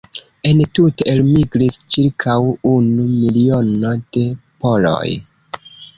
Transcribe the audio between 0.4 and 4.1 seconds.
Entute elmigris ĉirkaŭ unu miliono